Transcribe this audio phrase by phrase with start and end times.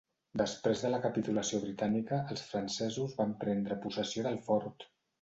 [0.41, 4.93] Després de la capitulació britànica, els francesos van prendre possessió del fort.